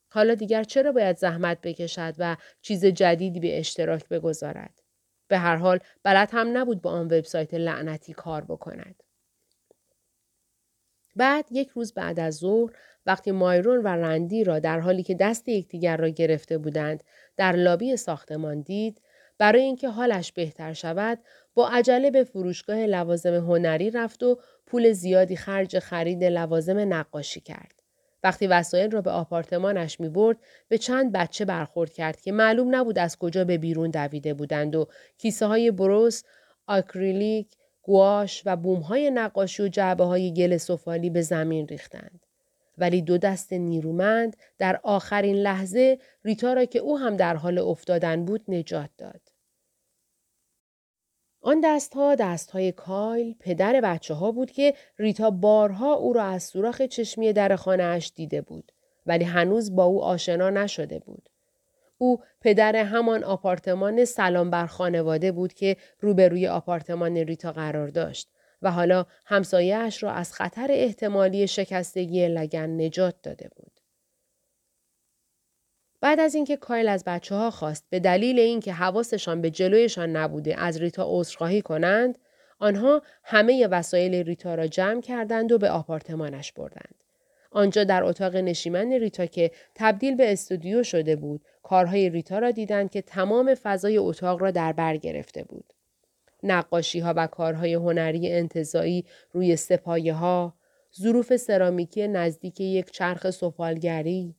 [0.08, 4.82] حالا دیگر چرا باید زحمت بکشد و چیز جدیدی به اشتراک بگذارد؟
[5.28, 9.02] به هر حال بلد هم نبود با آن وبسایت لعنتی کار بکند.
[11.16, 12.72] بعد یک روز بعد از ظهر
[13.06, 17.04] وقتی مایرون و رندی را در حالی که دست یکدیگر را گرفته بودند
[17.36, 19.00] در لابی ساختمان دید
[19.38, 21.18] برای اینکه حالش بهتر شود
[21.54, 27.82] با عجله به فروشگاه لوازم هنری رفت و پول زیادی خرج خرید لوازم نقاشی کرد.
[28.24, 30.36] وقتی وسایل را به آپارتمانش می برد
[30.68, 34.88] به چند بچه برخورد کرد که معلوم نبود از کجا به بیرون دویده بودند و
[35.18, 36.22] کیسه های بروس،
[36.66, 37.48] آکریلیک،
[37.82, 42.26] گواش و بومهای نقاشی و جعبه های گل سفالی به زمین ریختند.
[42.78, 48.24] ولی دو دست نیرومند در آخرین لحظه ریتا را که او هم در حال افتادن
[48.24, 49.31] بود نجات داد.
[51.44, 56.82] آن دستها دستهای کایل پدر بچه ها بود که ریتا بارها او را از سوراخ
[56.82, 58.72] چشمی در خانهاش دیده بود
[59.06, 61.28] ولی هنوز با او آشنا نشده بود.
[61.98, 68.28] او پدر همان آپارتمان سلام بر خانواده بود که روبروی آپارتمان ریتا قرار داشت
[68.62, 73.71] و حالا همسایهاش را از خطر احتمالی شکستگی لگن نجات داده بود.
[76.02, 80.60] بعد از اینکه کایل از بچه ها خواست به دلیل اینکه حواسشان به جلویشان نبوده
[80.60, 82.18] از ریتا عذرخواهی کنند
[82.58, 86.94] آنها همه وسایل ریتا را جمع کردند و به آپارتمانش بردند.
[87.50, 92.90] آنجا در اتاق نشیمن ریتا که تبدیل به استودیو شده بود کارهای ریتا را دیدند
[92.90, 95.72] که تمام فضای اتاق را در بر گرفته بود.
[96.42, 100.54] نقاشی ها و کارهای هنری انتظایی روی سپایه ها،
[101.00, 104.34] ظروف سرامیکی نزدیک یک چرخ سفالگری،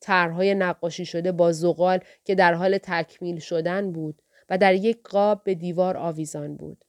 [0.00, 5.44] طرحهای نقاشی شده با زغال که در حال تکمیل شدن بود و در یک قاب
[5.44, 6.84] به دیوار آویزان بود.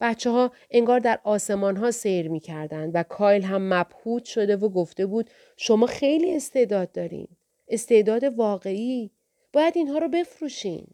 [0.00, 4.68] بچه ها انگار در آسمان ها سیر می کردن و کایل هم مبهوت شده و
[4.68, 7.28] گفته بود شما خیلی استعداد دارین.
[7.68, 9.10] استعداد واقعی.
[9.52, 10.86] باید اینها رو بفروشین.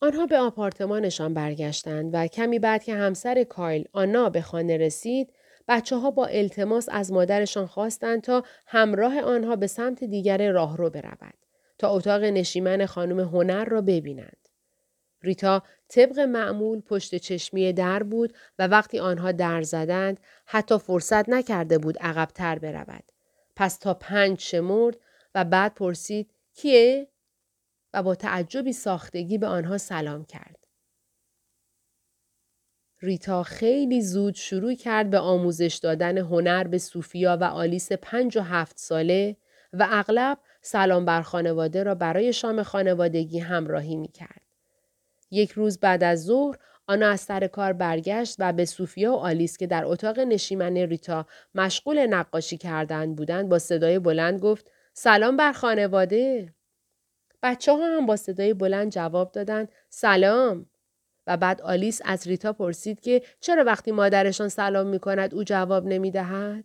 [0.00, 5.32] آنها به آپارتمانشان برگشتند و کمی بعد که همسر کایل آنا به خانه رسید
[5.68, 11.34] بچه ها با التماس از مادرشان خواستند تا همراه آنها به سمت دیگر راهرو برود
[11.78, 14.48] تا اتاق نشیمن خانم هنر را ببینند.
[15.22, 21.78] ریتا طبق معمول پشت چشمی در بود و وقتی آنها در زدند حتی فرصت نکرده
[21.78, 23.04] بود عقبتر برود.
[23.56, 24.96] پس تا پنج شمرد
[25.34, 27.08] و بعد پرسید کیه؟
[27.94, 30.65] و با تعجبی ساختگی به آنها سلام کرد.
[33.02, 38.40] ریتا خیلی زود شروع کرد به آموزش دادن هنر به سوفیا و آلیس پنج و
[38.40, 39.36] هفت ساله
[39.72, 44.40] و اغلب سلام بر خانواده را برای شام خانوادگی همراهی می کرد.
[45.30, 46.56] یک روز بعد از ظهر
[46.86, 51.26] آنا از سر کار برگشت و به سوفیا و آلیس که در اتاق نشیمن ریتا
[51.54, 56.54] مشغول نقاشی کردن بودند با صدای بلند گفت سلام بر خانواده.
[57.42, 60.66] بچه ها هم با صدای بلند جواب دادند سلام.
[61.26, 65.86] و بعد آلیس از ریتا پرسید که چرا وقتی مادرشان سلام می کند او جواب
[65.86, 66.64] نمی دهد؟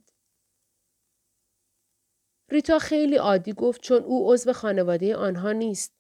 [2.50, 5.94] ریتا خیلی عادی گفت چون او عضو خانواده آنها نیست.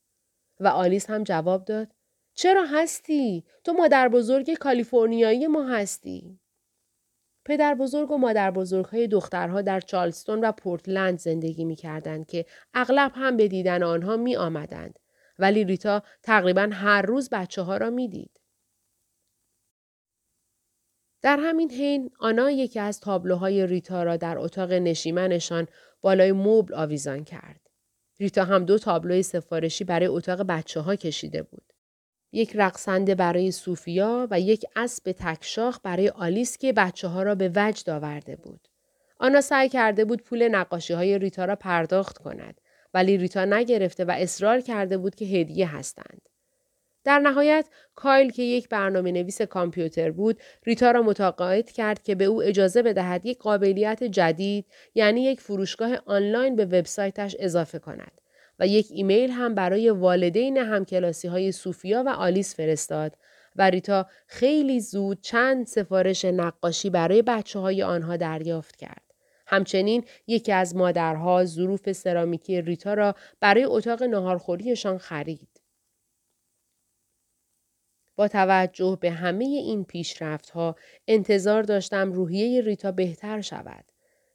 [0.59, 1.87] و آلیس هم جواب داد
[2.33, 6.39] چرا هستی؟ تو مادر بزرگ کالیفرنیایی ما هستی.
[7.45, 12.45] پدر بزرگ و مادر بزرگ های دخترها در چارلستون و پورتلند زندگی می کردند که
[12.73, 14.99] اغلب هم به دیدن آنها می آمدند.
[15.39, 18.40] ولی ریتا تقریبا هر روز بچه ها را می دید.
[21.21, 25.67] در همین حین آنا یکی از تابلوهای ریتا را در اتاق نشیمنشان
[26.01, 27.59] بالای مبل آویزان کرد.
[28.19, 31.73] ریتا هم دو تابلوی سفارشی برای اتاق بچه ها کشیده بود.
[32.31, 37.51] یک رقصنده برای سوفیا و یک اسب تکشاخ برای آلیس که بچه ها را به
[37.55, 38.67] وجد آورده بود.
[39.19, 42.61] آنا سعی کرده بود پول نقاشی های ریتا را پرداخت کند
[42.93, 46.29] ولی ریتا نگرفته و اصرار کرده بود که هدیه هستند.
[47.03, 52.25] در نهایت کایل که یک برنامه نویس کامپیوتر بود ریتا را متقاعد کرد که به
[52.25, 58.21] او اجازه بدهد یک قابلیت جدید یعنی یک فروشگاه آنلاین به وبسایتش اضافه کند
[58.59, 63.17] و یک ایمیل هم برای والدین همکلاسی های سوفیا و آلیس فرستاد
[63.55, 69.01] و ریتا خیلی زود چند سفارش نقاشی برای بچه های آنها دریافت کرد.
[69.47, 75.50] همچنین یکی از مادرها ظروف سرامیکی ریتا را برای اتاق ناهارخوریشان خرید.
[78.21, 80.75] با توجه به همه این پیشرفتها
[81.07, 83.85] انتظار داشتم روحیه ریتا بهتر شود.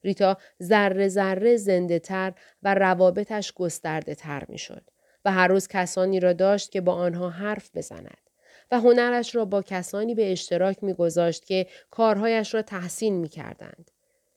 [0.04, 4.82] ریتا ذره ذره زنده تر و روابطش گسترده تر می شد
[5.24, 8.30] و هر روز کسانی را داشت که با آنها حرف بزند
[8.70, 13.90] و هنرش را با کسانی به اشتراک می گذاشت که کارهایش را تحسین می کردند.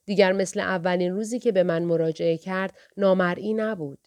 [0.05, 3.99] دیگر مثل اولین روزی که به من مراجعه کرد نامرئی نبود.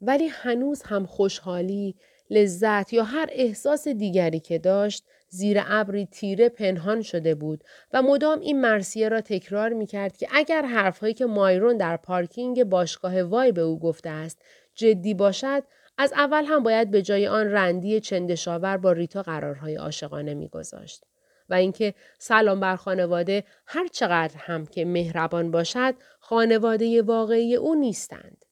[0.00, 1.96] ولی هنوز هم خوشحالی،
[2.30, 8.40] لذت یا هر احساس دیگری که داشت زیر ابری تیره پنهان شده بود و مدام
[8.40, 13.52] این مرسیه را تکرار می کرد که اگر حرفهایی که مایرون در پارکینگ باشگاه وای
[13.52, 14.42] به او گفته است
[14.74, 15.62] جدی باشد
[15.98, 21.04] از اول هم باید به جای آن رندی چندشاور با ریتا قرارهای عاشقانه میگذاشت
[21.48, 28.44] و اینکه سلام بر خانواده هر چقدر هم که مهربان باشد خانواده واقعی او نیستند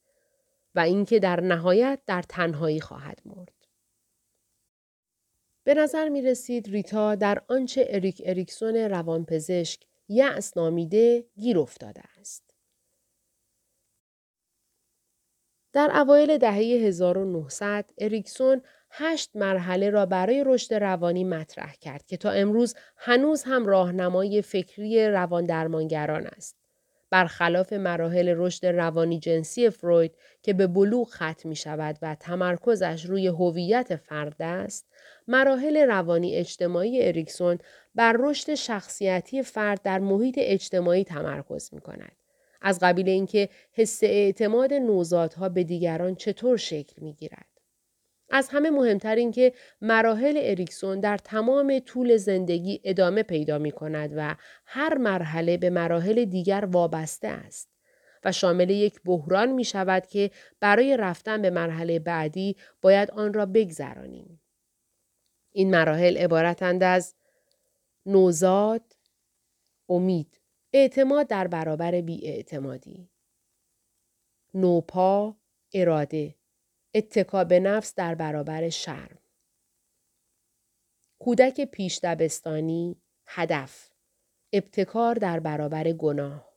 [0.75, 3.62] و اینکه در نهایت در تنهایی خواهد مرد.
[5.65, 12.55] به نظر می رسید ریتا در آنچه اریک اریکسون روانپزشک یأس نامیده گیر افتاده است.
[15.73, 22.31] در اوایل دهه 1900 اریکسون هشت مرحله را برای رشد روانی مطرح کرد که تا
[22.31, 26.57] امروز هنوز هم راهنمای فکری روان درمانگران است.
[27.11, 33.27] برخلاف مراحل رشد روانی جنسی فروید که به بلوغ ختم می شود و تمرکزش روی
[33.27, 34.87] هویت فرد است،
[35.29, 37.59] مراحل روانی اجتماعی اریکسون
[37.95, 42.17] بر رشد شخصیتی فرد در محیط اجتماعی تمرکز می کند.
[42.63, 47.47] از قبیل اینکه حس اعتماد نوزادها به دیگران چطور شکل می گیرد.
[48.31, 54.13] از همه مهمتر این که مراحل اریکسون در تمام طول زندگی ادامه پیدا می کند
[54.17, 54.35] و
[54.67, 57.69] هر مرحله به مراحل دیگر وابسته است
[58.25, 60.31] و شامل یک بحران می شود که
[60.61, 64.42] برای رفتن به مرحله بعدی باید آن را بگذرانیم.
[65.53, 67.15] این مراحل عبارتند از
[68.07, 68.97] نوزاد،
[69.89, 70.41] امید،
[70.73, 73.11] اعتماد در برابر بیاعتمادی.
[74.55, 75.37] نوپا،
[75.73, 76.35] اراده،
[76.95, 79.19] اتکا به نفس در برابر شرم.
[81.19, 83.93] کودک پیش دبستانی، هدف،
[84.53, 86.53] ابتکار در برابر گناه.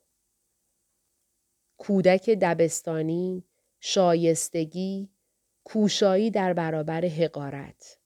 [1.77, 3.43] کودک دبستانی،
[3.79, 5.09] شایستگی،
[5.63, 7.99] کوشایی در برابر حقارت.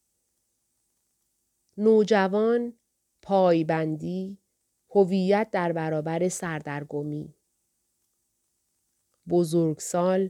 [1.81, 2.79] نوجوان،
[3.21, 4.41] پایبندی،
[4.89, 7.35] هویت در برابر سردرگمی.
[9.29, 10.29] بزرگسال،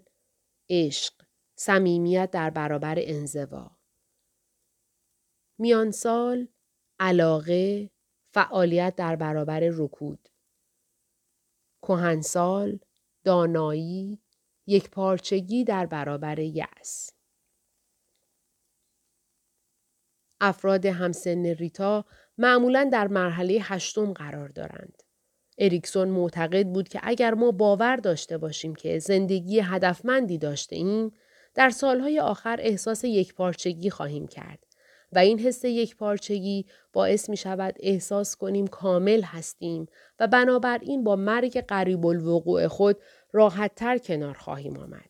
[0.70, 1.14] عشق،
[1.56, 3.72] صمیمیت در برابر انزوا.
[5.60, 6.48] میانسال،
[7.00, 7.90] علاقه،
[8.34, 10.30] فعالیت در برابر رکود.
[11.82, 12.80] کهنسال،
[13.24, 14.22] دانایی،
[14.68, 17.19] یک پارچگی در برابر یأس.
[20.42, 22.06] افراد همسن ریتا
[22.38, 25.04] معمولا در مرحله هشتم قرار دارند.
[25.58, 31.12] اریکسون معتقد بود که اگر ما باور داشته باشیم که زندگی هدفمندی داشته ایم،
[31.56, 34.66] در سالهای آخر احساس یک پارچگی خواهیم کرد
[35.12, 39.86] و این حس یک پارچگی باعث می شود احساس کنیم کامل هستیم
[40.20, 42.98] و بنابراین با مرگ قریب الوقوع خود
[43.32, 45.09] راحتتر کنار خواهیم آمد.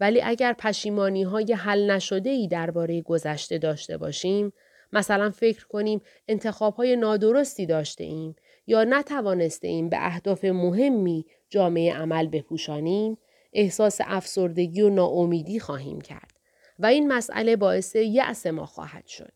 [0.00, 4.52] ولی اگر پشیمانی های حل نشده ای درباره گذشته داشته باشیم،
[4.92, 11.94] مثلا فکر کنیم انتخاب های نادرستی داشته ایم یا نتوانسته ایم به اهداف مهمی جامعه
[11.94, 13.18] عمل بپوشانیم،
[13.52, 16.32] احساس افسردگی و ناامیدی خواهیم کرد
[16.78, 19.32] و این مسئله باعث یأس ما خواهد شد.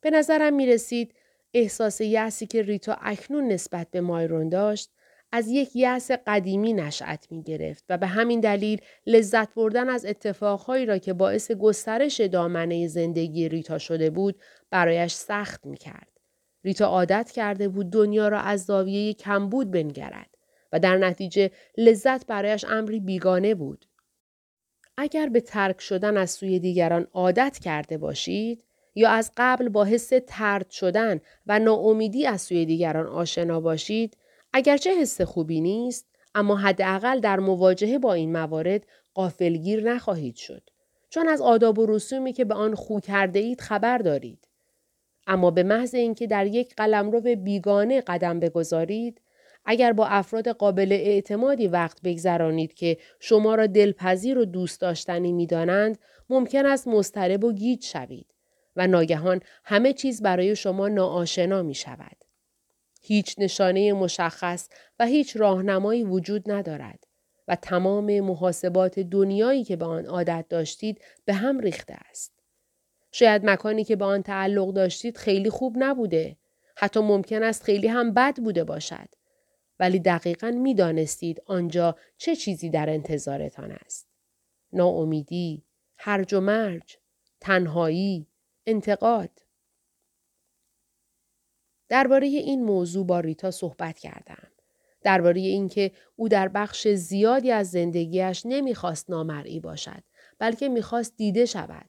[0.00, 1.14] به نظرم می رسید
[1.54, 4.90] احساس یأسی که ریتا اکنون نسبت به مایرون داشت
[5.32, 10.86] از یک یأس قدیمی نشأت می گرفت و به همین دلیل لذت بردن از اتفاقهایی
[10.86, 16.08] را که باعث گسترش دامنه زندگی ریتا شده بود برایش سخت می کرد.
[16.64, 20.30] ریتا عادت کرده بود دنیا را از زاویه کمبود بنگرد
[20.72, 23.86] و در نتیجه لذت برایش امری بیگانه بود.
[24.96, 28.62] اگر به ترک شدن از سوی دیگران عادت کرده باشید
[28.94, 34.16] یا از قبل با حس ترد شدن و ناامیدی از سوی دیگران آشنا باشید
[34.58, 40.70] اگرچه حس خوبی نیست اما حداقل در مواجهه با این موارد قافلگیر نخواهید شد
[41.08, 44.48] چون از آداب و رسومی که به آن خو کرده اید خبر دارید
[45.26, 49.20] اما به محض اینکه در یک قلمرو بیگانه قدم بگذارید
[49.64, 55.98] اگر با افراد قابل اعتمادی وقت بگذرانید که شما را دلپذیر و دوست داشتنی می‌دانند
[56.30, 58.34] ممکن است مضطرب و گیج شوید
[58.76, 62.25] و ناگهان همه چیز برای شما ناآشنا می شود.
[63.06, 67.04] هیچ نشانه مشخص و هیچ راهنمایی وجود ندارد
[67.48, 72.32] و تمام محاسبات دنیایی که به آن عادت داشتید به هم ریخته است.
[73.12, 76.36] شاید مکانی که به آن تعلق داشتید خیلی خوب نبوده.
[76.76, 79.08] حتی ممکن است خیلی هم بد بوده باشد.
[79.80, 84.08] ولی دقیقا می دانستید آنجا چه چیزی در انتظارتان است.
[84.72, 85.64] ناامیدی،
[85.98, 86.98] هرج و مرج،
[87.40, 88.26] تنهایی،
[88.66, 89.45] انتقاد.
[91.88, 94.48] درباره این موضوع با ریتا صحبت کردم.
[95.02, 100.02] درباره اینکه او در بخش زیادی از زندگیش نمی‌خواست نامرئی باشد
[100.38, 101.86] بلکه می‌خواست دیده شود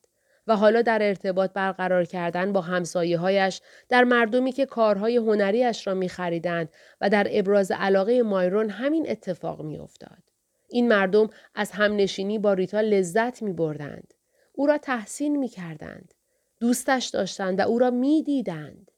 [0.47, 5.93] و حالا در ارتباط برقرار کردن با همسایه هایش در مردمی که کارهای هنریش را
[5.93, 6.69] می خریدند
[7.01, 10.23] و در ابراز علاقه مایرون همین اتفاق می افتاد.
[10.69, 14.13] این مردم از همنشینی با ریتا لذت می بردند.
[14.53, 16.13] او را تحسین می کردند.
[16.59, 18.91] دوستش داشتند و او را می دیدند.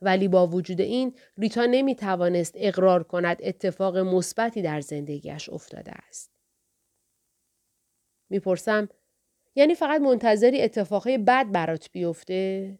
[0.00, 6.30] ولی با وجود این ریتا نمی توانست اقرار کند اتفاق مثبتی در زندگیش افتاده است.
[8.30, 8.88] می‌پرسم
[9.54, 12.78] یعنی فقط منتظری اتفاقهای بد برات بیفته؟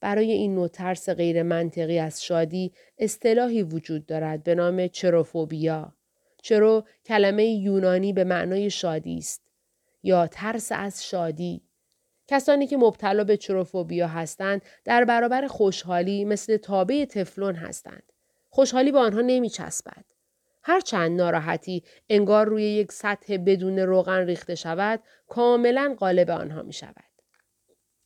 [0.00, 5.94] برای این نوع ترس غیر منطقی از شادی اصطلاحی وجود دارد به نام چروفوبیا.
[6.42, 9.42] چرو کلمه یونانی به معنای شادی است
[10.02, 11.67] یا ترس از شادی.
[12.28, 18.12] کسانی که مبتلا به چروفوبیا هستند در برابر خوشحالی مثل تابه تفلون هستند.
[18.48, 20.04] خوشحالی به آنها نمی چسبد.
[20.62, 26.72] هر چند ناراحتی انگار روی یک سطح بدون روغن ریخته شود کاملا غالب آنها می
[26.72, 27.04] شود.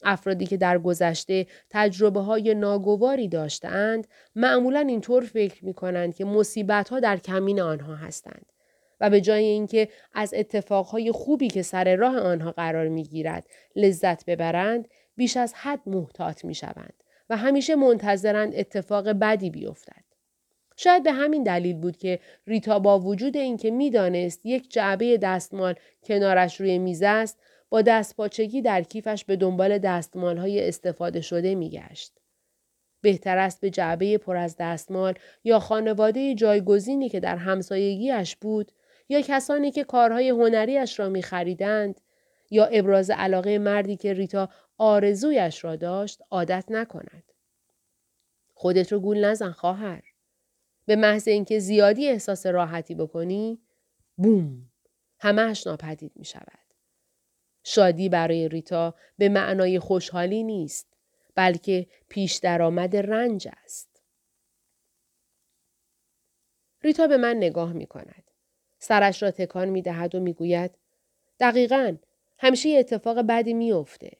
[0.04, 6.88] افرادی که در گذشته تجربه های ناگواری داشتند معمولا اینطور فکر می کنند که مصیبت
[6.88, 8.46] ها در کمین آنها هستند
[9.03, 13.46] و به جای اینکه از اتفاقهای خوبی که سر راه آنها قرار می گیرد
[13.76, 16.94] لذت ببرند بیش از حد محتاط می شوند
[17.30, 20.05] و همیشه منتظرند اتفاق بدی بیفتد.
[20.76, 25.74] شاید به همین دلیل بود که ریتا با وجود اینکه می‌دانست یک جعبه دستمال
[26.05, 27.38] کنارش روی میز است
[27.68, 32.12] با دستپاچگی در کیفش به دنبال دستمال های استفاده شده میگشت.
[33.00, 38.72] بهتر است به جعبه پر از دستمال یا خانواده جایگزینی که در همسایگیش بود
[39.09, 42.00] یا کسانی که کارهای هنریش را می خریدند
[42.50, 44.48] یا ابراز علاقه مردی که ریتا
[44.78, 47.32] آرزویش را داشت عادت نکند.
[48.55, 50.03] خودت رو گول نزن خواهر.
[50.86, 53.62] به محض اینکه زیادی احساس راحتی بکنی
[54.16, 54.70] بوم
[55.18, 56.59] همهش ناپدید می شود.
[57.64, 60.96] شادی برای ریتا به معنای خوشحالی نیست
[61.34, 64.03] بلکه پیش درآمد رنج است.
[66.82, 68.31] ریتا به من نگاه می کند.
[68.82, 70.70] سرش را تکان می دهد و می گوید
[71.40, 71.96] دقیقا
[72.38, 74.10] همیشه اتفاق بدی می افته.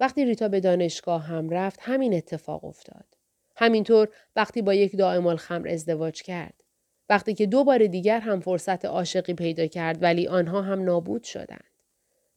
[0.00, 3.04] وقتی ریتا به دانشگاه هم رفت همین اتفاق افتاد.
[3.56, 6.54] همینطور وقتی با یک دائم خمر ازدواج کرد.
[7.08, 11.70] وقتی که دو بار دیگر هم فرصت عاشقی پیدا کرد ولی آنها هم نابود شدند.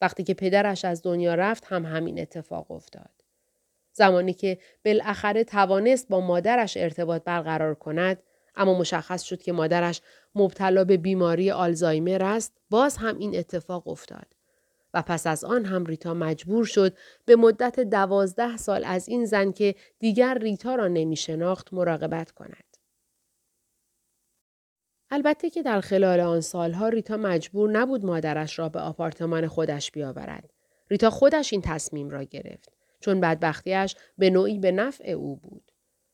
[0.01, 3.11] وقتی که پدرش از دنیا رفت هم همین اتفاق افتاد.
[3.93, 8.23] زمانی که بالاخره توانست با مادرش ارتباط برقرار کند
[8.55, 10.01] اما مشخص شد که مادرش
[10.35, 14.35] مبتلا به بیماری آلزایمر است باز هم این اتفاق افتاد
[14.93, 16.93] و پس از آن هم ریتا مجبور شد
[17.25, 22.63] به مدت دوازده سال از این زن که دیگر ریتا را نمی شناخت مراقبت کند.
[25.11, 30.53] البته که در خلال آن سالها ریتا مجبور نبود مادرش را به آپارتمان خودش بیاورد.
[30.89, 35.68] ریتا خودش این تصمیم را گرفت چون بدبختیش به نوعی به نفع او بود.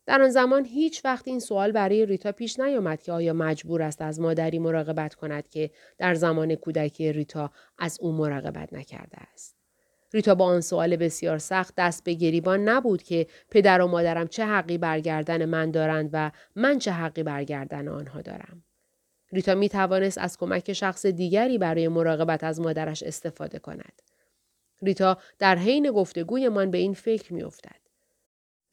[0.06, 4.02] در آن زمان هیچ وقت این سوال برای ریتا پیش نیامد که آیا مجبور است
[4.02, 9.56] از مادری مراقبت کند که در زمان کودکی ریتا از او مراقبت نکرده است.
[10.14, 14.46] ریتا با آن سوال بسیار سخت دست به گریبان نبود که پدر و مادرم چه
[14.46, 18.64] حقی برگردن من دارند و من چه حقی برگردن آنها دارم.
[19.32, 24.02] ریتا می توانست از کمک شخص دیگری برای مراقبت از مادرش استفاده کند.
[24.82, 27.80] ریتا در حین گفتگویمان به این فکر می افتد.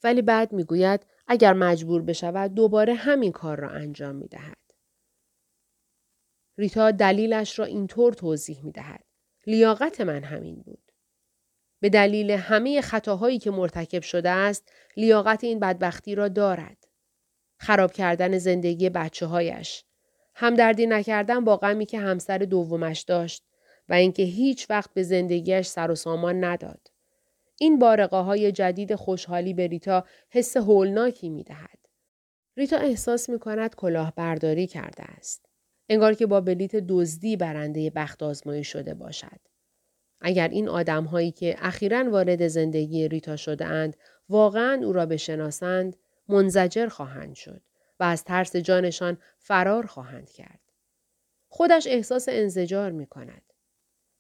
[0.05, 4.57] ولی بعد می گوید اگر مجبور بشود دوباره همین کار را انجام می دهد.
[6.59, 9.05] ریتا دلیلش را اینطور توضیح می دهد.
[9.47, 10.93] لیاقت من همین بود.
[11.81, 16.89] به دلیل همه خطاهایی که مرتکب شده است لیاقت این بدبختی را دارد.
[17.59, 19.85] خراب کردن زندگی بچه هایش.
[20.35, 23.45] همدردی نکردن با غمی که همسر دومش داشت
[23.89, 26.92] و اینکه هیچ وقت به زندگیش سر و سامان نداد.
[27.63, 31.79] این بارقه های جدید خوشحالی به ریتا حس هولناکی می دهد.
[32.57, 35.47] ریتا احساس می کند کلاه برداری کرده است.
[35.89, 39.41] انگار که با بلیت دزدی برنده بخت آزمایی شده باشد.
[40.21, 43.97] اگر این آدم هایی که اخیرا وارد زندگی ریتا شده اند
[44.29, 45.97] واقعا او را بشناسند
[46.29, 47.63] منزجر خواهند شد
[48.01, 50.61] و از ترس جانشان فرار خواهند کرد.
[51.49, 53.52] خودش احساس انزجار می کند.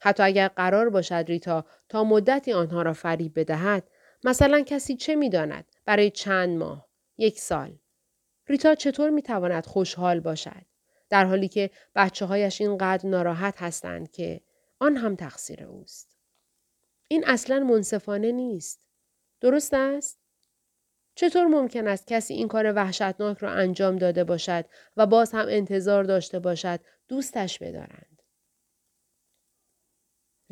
[0.05, 3.88] حتی اگر قرار باشد ریتا تا مدتی آنها را فریب بدهد
[4.24, 6.88] مثلا کسی چه می‌داند برای چند ماه
[7.18, 7.78] یک سال؟
[8.48, 10.66] ریتا چطور می‌تواند خوشحال باشد؟
[11.11, 14.40] در حالی که بچه هایش اینقدر ناراحت هستند که
[14.78, 16.16] آن هم تقصیر اوست.
[17.09, 18.84] این اصلا منصفانه نیست.
[19.40, 20.18] درست است؟
[21.14, 24.64] چطور ممکن است کسی این کار وحشتناک را انجام داده باشد
[24.96, 28.11] و باز هم انتظار داشته باشد دوستش بدارند؟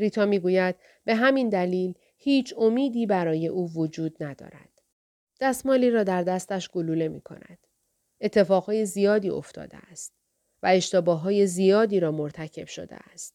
[0.00, 0.74] ریتا می‌گوید
[1.04, 4.82] به همین دلیل هیچ امیدی برای او وجود ندارد.
[5.40, 7.58] دستمالی را در دستش گلوله می کند.
[8.20, 10.12] اتفاقهای زیادی افتاده است
[10.62, 13.34] و اشتباه های زیادی را مرتکب شده است.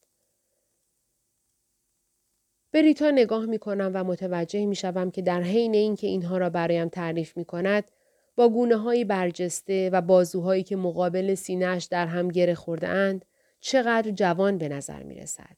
[2.72, 6.49] به ریتا نگاه می کنم و متوجه می شوم که در حین اینکه اینها را
[6.49, 7.91] برایم تعریف می کند
[8.36, 13.26] با گونه های برجسته و بازوهایی که مقابل سینهش در هم گره خورده اند
[13.59, 15.57] چقدر جوان به نظر می رسد.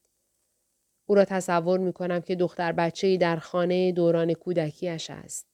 [1.08, 5.48] او را تصور می کنم که دختر بچه در خانه دوران کودکیش است.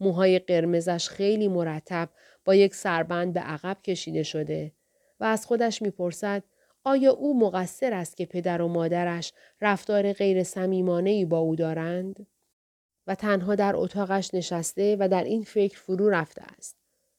[0.00, 2.08] موهای قرمزش خیلی مرتب
[2.44, 4.72] با یک سربند به عقب کشیده شده
[5.20, 6.42] و از خودش می‌پرسد
[6.84, 10.46] آیا او مقصر است که پدر و مادرش رفتار غیر
[11.04, 12.26] ای با او دارند؟
[13.06, 16.76] و تنها در اتاقش نشسته و در این فکر فرو رفته است.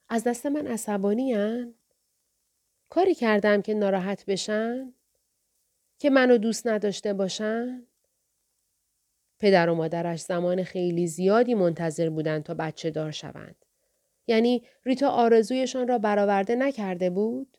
[0.09, 1.35] از دست من عصبانی
[2.89, 4.93] کاری کردم که ناراحت بشن؟
[6.05, 7.83] که منو دوست نداشته باشن؟
[9.39, 13.65] پدر و مادرش زمان خیلی زیادی منتظر بودند تا بچه دار شوند.
[14.27, 17.57] یعنی ریتا آرزویشان را برآورده نکرده بود؟